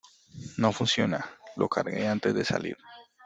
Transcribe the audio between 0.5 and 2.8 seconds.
No funciona. Lo cargué antes de salir.